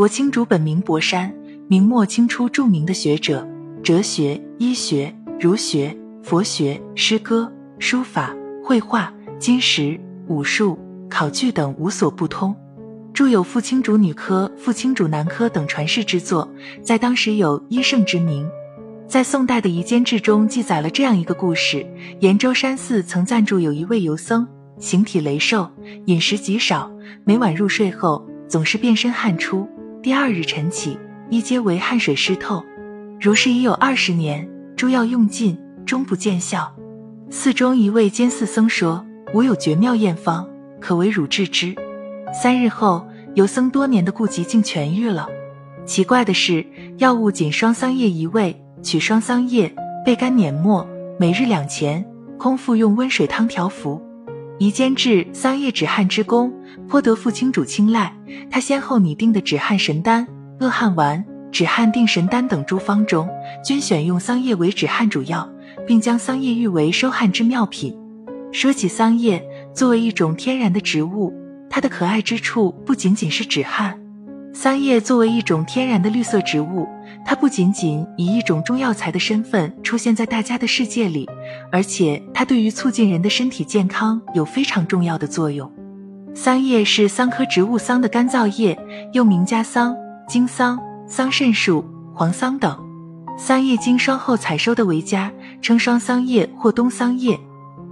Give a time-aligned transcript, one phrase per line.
[0.00, 1.30] 博青竹本名博山，
[1.68, 3.46] 明末清初著名的学者，
[3.82, 8.34] 哲学、医学、儒学、佛学、诗歌、书法、
[8.64, 10.78] 绘画、金石、武术、
[11.10, 12.56] 考据等无所不通，
[13.12, 16.50] 著有《傅青竹女科》《傅青竹男科》等传世之作，
[16.82, 18.48] 在当时有医圣之名。
[19.06, 21.86] 在宋代的《夷坚志》中记载了这样一个故事：
[22.20, 24.48] 延州山寺曾暂住有一位游僧，
[24.78, 25.70] 形体羸瘦，
[26.06, 26.90] 饮食极少，
[27.26, 29.68] 每晚入睡后总是遍身汗出。
[30.02, 32.64] 第二日晨起，衣皆为汗水湿透。
[33.20, 36.74] 如是已有二十年，诸药用尽，终不见效。
[37.28, 40.48] 寺中一位监寺僧说：“吾有绝妙验方，
[40.80, 41.74] 可为汝治之。”
[42.32, 45.28] 三日后，游僧多年的痼疾竟痊愈了。
[45.84, 46.64] 奇怪的是，
[46.96, 48.58] 药物仅双桑叶一味。
[48.82, 49.70] 取双桑叶，
[50.06, 50.88] 焙干碾末，
[51.18, 52.02] 每日两钱，
[52.38, 54.00] 空腹用温水汤调服。
[54.60, 56.52] 宜兼治桑叶止汗之功，
[56.86, 58.14] 颇得傅青主青睐。
[58.50, 60.28] 他先后拟定的止汗神丹、
[60.60, 63.26] 恶汗丸、止汗定神丹等诸方中，
[63.64, 65.50] 均选用桑叶为止汗主药，
[65.86, 67.96] 并将桑叶誉为收汗之妙品。
[68.52, 69.42] 说起桑叶，
[69.74, 71.32] 作为一种天然的植物，
[71.70, 73.98] 它的可爱之处不仅仅是止汗。
[74.52, 76.86] 桑叶作为一种天然的绿色植物，
[77.24, 81.26] 它不仅仅以一种中药材的身份出现在大家的世界里，
[81.72, 85.70] 而且它对于促进人的身体健康有非常重要的作用。
[86.34, 88.78] 桑叶是桑科植物桑的干燥叶，
[89.12, 89.96] 又名家桑、
[90.28, 92.78] 金桑、桑葚树、黄桑等。
[93.36, 97.38] 桑叶经霜后采收的为佳，称霜桑叶或冬桑叶。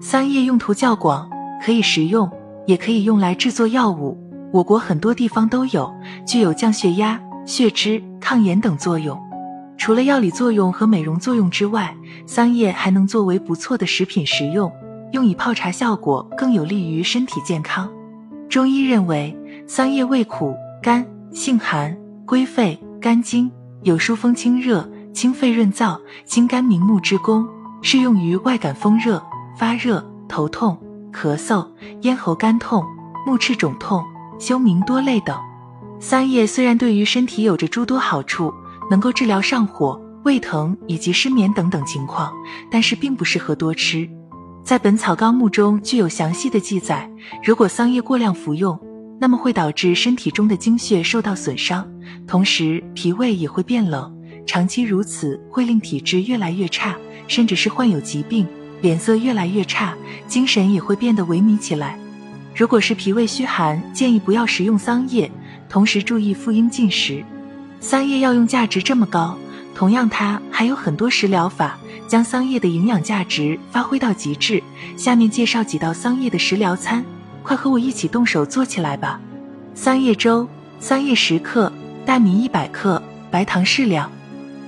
[0.00, 1.28] 桑叶用途较广，
[1.64, 2.30] 可以食用，
[2.66, 4.18] 也可以用来制作药物。
[4.52, 5.92] 我国很多地方都有，
[6.26, 9.20] 具有降血压、血脂、抗炎等作用。
[9.76, 11.94] 除了药理作用和美容作用之外，
[12.26, 14.72] 桑叶还能作为不错的食品食用，
[15.12, 17.90] 用以泡茶效果更有利于身体健康。
[18.48, 19.36] 中医认为，
[19.66, 23.50] 桑叶味苦、甘，性寒，归肺、肝经，
[23.82, 27.46] 有疏风清热、清肺润燥、清肝明目之功，
[27.82, 29.22] 适用于外感风热、
[29.56, 30.78] 发热、头痛、
[31.12, 31.66] 咳嗽、
[32.02, 32.84] 咽喉干痛、
[33.26, 34.04] 目赤肿痛。
[34.36, 35.38] 休明多泪等，
[36.00, 38.52] 桑叶虽然对于身体有着诸多好处，
[38.90, 42.32] 能够治疗上火、胃疼以及失眠等等情况，
[42.70, 44.08] 但是并不适合多吃。
[44.62, 47.10] 在《本草纲目》中具有详细的记载，
[47.42, 48.78] 如果桑叶过量服用，
[49.20, 51.86] 那么会导致身体中的精血受到损伤，
[52.26, 54.10] 同时脾胃也会变冷，
[54.46, 56.96] 长期如此会令体质越来越差，
[57.28, 58.46] 甚至是患有疾病，
[58.80, 59.94] 脸色越来越差，
[60.26, 61.98] 精神也会变得萎靡起来。
[62.56, 65.30] 如果是脾胃虚寒，建议不要食用桑叶，
[65.68, 67.22] 同时注意妇婴进食。
[67.84, 69.36] 桑叶药用价值这么高，
[69.74, 71.78] 同样它还有很多食疗法，
[72.08, 74.62] 将桑叶的营养价值发挥到极致。
[74.96, 77.04] 下面介绍几道桑叶的食疗餐，
[77.42, 79.20] 快和我一起动手做起来吧。
[79.74, 80.48] 桑叶粥：
[80.80, 81.70] 桑叶十克，
[82.06, 84.10] 大米一百克，白糖适量。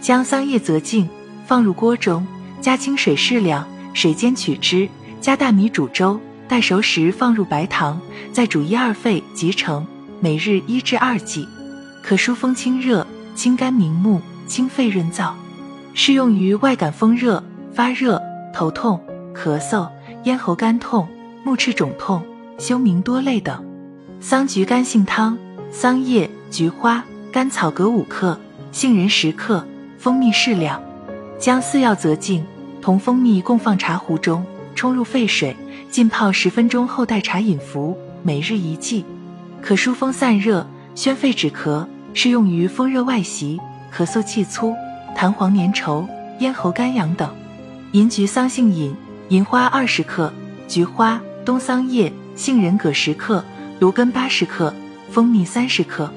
[0.00, 1.08] 将桑叶择净，
[1.44, 2.24] 放入锅中，
[2.60, 4.88] 加清水适量，水煎取汁，
[5.20, 6.20] 加大米煮粥。
[6.46, 8.00] 待熟时放入白糖，
[8.32, 9.84] 再煮一二沸即成。
[10.20, 11.48] 每日一至二剂，
[12.02, 15.32] 可疏风清热、清肝明目、清肺润燥，
[15.94, 18.20] 适用于外感风热、发热、
[18.52, 19.00] 头痛、
[19.34, 19.88] 咳嗽、
[20.24, 21.06] 咽喉干痛、
[21.44, 22.22] 目赤肿痛、
[22.58, 23.64] 休明多泪等。
[24.20, 25.38] 桑菊干性汤：
[25.70, 28.38] 桑叶、菊花、甘草各五克，
[28.72, 29.66] 杏仁十克，
[29.98, 30.82] 蜂蜜适量。
[31.38, 32.44] 将四药择净，
[32.82, 34.44] 同蜂蜜共放茶壶中，
[34.74, 35.56] 冲入沸水。
[35.90, 39.04] 浸泡十分钟后代茶饮服，每日一剂，
[39.60, 40.64] 可疏风散热、
[40.94, 43.60] 宣肺止咳，适用于风热外袭、
[43.94, 44.74] 咳嗽气粗、
[45.16, 46.06] 痰黄粘稠、
[46.40, 47.32] 咽喉干痒等。
[47.92, 48.94] 银菊桑杏饮：
[49.28, 50.32] 银花二十克，
[50.68, 53.44] 菊花、冬桑叶、杏仁各十克，
[53.78, 54.74] 芦根八十克，
[55.10, 56.12] 蜂蜜三十克。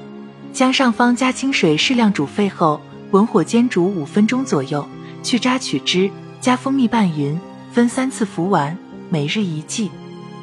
[0.52, 2.80] 将上方加清水适量煮沸后，
[3.10, 4.86] 文火煎煮五分钟左右，
[5.22, 6.10] 去渣取汁，
[6.40, 7.38] 加蜂蜜拌匀，
[7.72, 8.76] 分三次服完。
[9.10, 9.90] 每日一剂，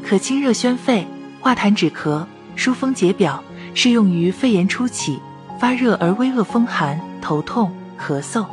[0.04, 1.06] 可清热宣肺、
[1.40, 2.26] 化痰止咳、
[2.56, 3.44] 疏风解表，
[3.74, 5.20] 适用于肺炎初期、
[5.60, 8.46] 发热而微恶风寒、头痛、咳嗽。